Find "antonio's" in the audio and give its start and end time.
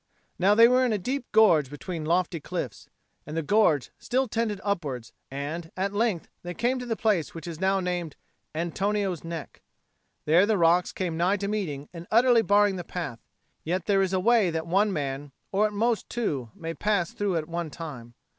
8.55-9.23